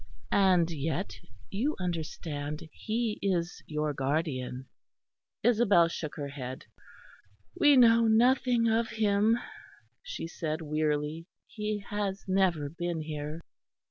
[0.31, 1.19] And yet,
[1.51, 4.65] you understand, he is your guardian."
[5.43, 6.65] Isabel shook her head.
[7.53, 9.37] "We know nothing of him,"
[10.01, 13.41] she said, wearily, "he has never been here."